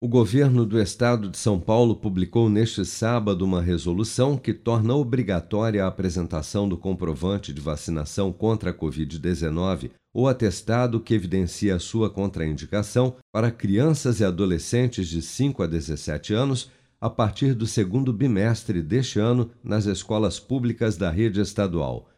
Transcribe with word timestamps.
O 0.00 0.06
governo 0.06 0.64
do 0.64 0.80
estado 0.80 1.28
de 1.28 1.36
São 1.36 1.58
Paulo 1.58 1.96
publicou 1.96 2.48
neste 2.48 2.84
sábado 2.84 3.44
uma 3.44 3.60
resolução 3.60 4.36
que 4.36 4.54
torna 4.54 4.94
obrigatória 4.94 5.84
a 5.84 5.88
apresentação 5.88 6.68
do 6.68 6.78
comprovante 6.78 7.52
de 7.52 7.60
vacinação 7.60 8.32
contra 8.32 8.70
a 8.70 8.72
Covid-19 8.72 9.90
ou 10.14 10.28
atestado 10.28 11.00
que 11.00 11.14
evidencia 11.14 11.80
sua 11.80 12.08
contraindicação 12.08 13.16
para 13.32 13.50
crianças 13.50 14.20
e 14.20 14.24
adolescentes 14.24 15.08
de 15.08 15.20
5 15.20 15.64
a 15.64 15.66
17 15.66 16.32
anos 16.32 16.70
a 17.00 17.10
partir 17.10 17.52
do 17.52 17.66
segundo 17.66 18.12
bimestre 18.12 18.80
deste 18.80 19.18
ano 19.18 19.50
nas 19.64 19.84
escolas 19.86 20.38
públicas 20.38 20.96
da 20.96 21.10
rede 21.10 21.40
estadual. 21.40 22.08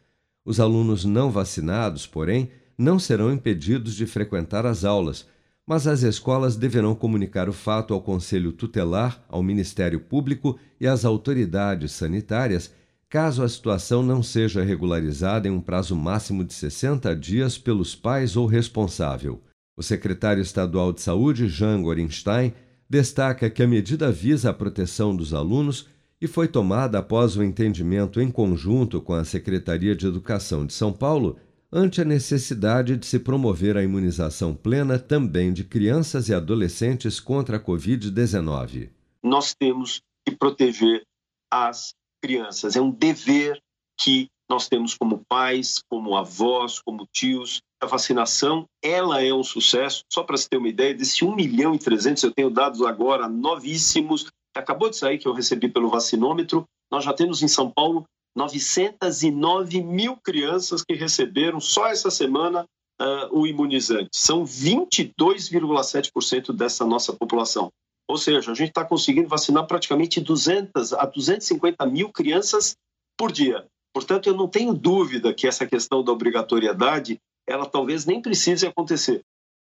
Os 0.44 0.60
alunos 0.60 1.06
não 1.06 1.30
vacinados, 1.30 2.06
porém, 2.06 2.50
não 2.76 2.98
serão 2.98 3.32
impedidos 3.32 3.94
de 3.94 4.04
frequentar 4.04 4.66
as 4.66 4.84
aulas 4.84 5.26
mas 5.70 5.86
as 5.86 6.02
escolas 6.02 6.56
deverão 6.56 6.96
comunicar 6.96 7.48
o 7.48 7.52
fato 7.52 7.94
ao 7.94 8.00
Conselho 8.00 8.50
Tutelar, 8.50 9.24
ao 9.28 9.40
Ministério 9.40 10.00
Público 10.00 10.58
e 10.80 10.86
às 10.88 11.04
autoridades 11.04 11.92
sanitárias, 11.92 12.74
caso 13.08 13.40
a 13.40 13.48
situação 13.48 14.02
não 14.02 14.20
seja 14.20 14.64
regularizada 14.64 15.46
em 15.46 15.52
um 15.52 15.60
prazo 15.60 15.94
máximo 15.94 16.42
de 16.42 16.52
60 16.54 17.14
dias 17.14 17.56
pelos 17.56 17.94
pais 17.94 18.36
ou 18.36 18.46
responsável. 18.46 19.40
O 19.76 19.82
secretário 19.84 20.42
estadual 20.42 20.92
de 20.92 21.02
Saúde, 21.02 21.46
Jean 21.46 21.80
Gorenstein, 21.82 22.52
destaca 22.88 23.48
que 23.48 23.62
a 23.62 23.68
medida 23.68 24.10
visa 24.10 24.50
a 24.50 24.52
proteção 24.52 25.14
dos 25.14 25.32
alunos 25.32 25.86
e 26.20 26.26
foi 26.26 26.48
tomada 26.48 26.98
após 26.98 27.36
o 27.36 27.44
entendimento 27.44 28.20
em 28.20 28.28
conjunto 28.28 29.00
com 29.00 29.14
a 29.14 29.24
Secretaria 29.24 29.94
de 29.94 30.04
Educação 30.04 30.66
de 30.66 30.72
São 30.72 30.92
Paulo 30.92 31.36
ante 31.72 32.00
a 32.00 32.04
necessidade 32.04 32.96
de 32.96 33.06
se 33.06 33.18
promover 33.18 33.76
a 33.76 33.82
imunização 33.82 34.54
plena 34.54 34.98
também 34.98 35.52
de 35.52 35.62
crianças 35.62 36.28
e 36.28 36.34
adolescentes 36.34 37.20
contra 37.20 37.58
a 37.58 37.60
Covid-19. 37.60 38.90
Nós 39.22 39.54
temos 39.54 40.00
que 40.26 40.34
proteger 40.34 41.02
as 41.50 41.94
crianças. 42.22 42.76
É 42.76 42.80
um 42.80 42.90
dever 42.90 43.60
que 43.98 44.28
nós 44.48 44.68
temos 44.68 44.94
como 44.94 45.22
pais, 45.28 45.80
como 45.88 46.16
avós, 46.16 46.80
como 46.80 47.06
tios. 47.12 47.60
A 47.80 47.86
vacinação, 47.86 48.66
ela 48.82 49.22
é 49.22 49.32
um 49.32 49.44
sucesso. 49.44 50.02
Só 50.12 50.24
para 50.24 50.36
você 50.36 50.48
ter 50.48 50.56
uma 50.56 50.68
ideia, 50.68 50.94
desse 50.94 51.24
1 51.24 51.34
milhão 51.34 51.74
e 51.74 51.78
300, 51.78 52.22
eu 52.24 52.32
tenho 52.32 52.50
dados 52.50 52.82
agora 52.82 53.28
novíssimos, 53.28 54.26
acabou 54.54 54.90
de 54.90 54.96
sair 54.96 55.18
que 55.18 55.28
eu 55.28 55.32
recebi 55.32 55.68
pelo 55.68 55.88
vacinômetro, 55.88 56.64
nós 56.90 57.04
já 57.04 57.12
temos 57.12 57.42
em 57.42 57.48
São 57.48 57.70
Paulo 57.70 58.04
909 58.36 59.82
mil 59.82 60.16
crianças 60.16 60.82
que 60.82 60.94
receberam 60.94 61.60
só 61.60 61.88
essa 61.88 62.10
semana 62.10 62.66
uh, 63.00 63.38
o 63.38 63.46
imunizante. 63.46 64.10
São 64.14 64.44
22,7% 64.44 66.52
dessa 66.52 66.84
nossa 66.84 67.12
população. 67.12 67.70
Ou 68.08 68.18
seja, 68.18 68.50
a 68.50 68.54
gente 68.54 68.70
está 68.70 68.84
conseguindo 68.84 69.28
vacinar 69.28 69.64
praticamente 69.66 70.20
200 70.20 70.92
a 70.92 71.06
250 71.06 71.86
mil 71.86 72.10
crianças 72.10 72.74
por 73.16 73.30
dia. 73.30 73.64
Portanto, 73.92 74.28
eu 74.28 74.34
não 74.34 74.48
tenho 74.48 74.74
dúvida 74.74 75.34
que 75.34 75.46
essa 75.46 75.64
questão 75.66 76.02
da 76.02 76.10
obrigatoriedade, 76.12 77.20
ela 77.46 77.66
talvez 77.66 78.04
nem 78.04 78.20
precise 78.20 78.66
acontecer. 78.66 79.22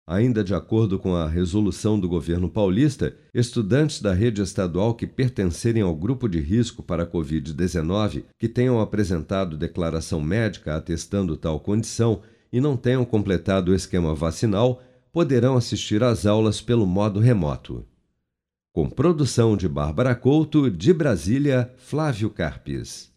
Ainda 0.08 0.44
de 0.44 0.54
acordo 0.54 1.00
com 1.00 1.16
a 1.16 1.28
resolução 1.28 2.00
do 2.00 2.08
governo 2.08 2.48
paulista, 2.48 3.16
estudantes 3.34 4.00
da 4.00 4.14
rede 4.14 4.40
estadual 4.40 4.94
que 4.94 5.08
pertencerem 5.08 5.82
ao 5.82 5.96
grupo 5.96 6.30
de 6.30 6.40
risco 6.40 6.84
para 6.84 7.04
a 7.04 7.08
Covid-19, 7.08 8.26
que 8.38 8.48
tenham 8.48 8.80
apresentado 8.80 9.58
declaração 9.58 10.22
médica 10.22 10.76
atestando 10.76 11.36
tal 11.36 11.60
condição 11.60 12.22
e 12.54 12.62
não 12.62 12.78
tenham 12.78 13.04
completado 13.04 13.72
o 13.72 13.76
esquema 13.76 14.14
vacinal, 14.14 14.80
poderão 15.12 15.58
assistir 15.58 16.04
às 16.04 16.28
aulas 16.28 16.62
pelo 16.62 16.86
modo 16.86 17.20
remoto. 17.20 17.84
Com 18.72 18.88
produção 18.88 19.58
de 19.58 19.68
Bárbara 19.68 20.14
Couto, 20.14 20.70
de 20.70 20.94
Brasília, 20.94 21.74
Flávio 21.78 22.30
Carpes. 22.30 23.15